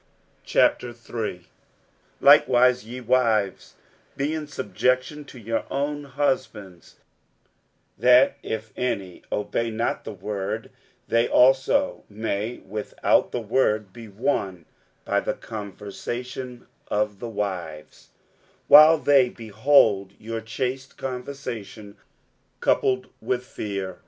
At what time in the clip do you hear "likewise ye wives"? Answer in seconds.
2.21-3.75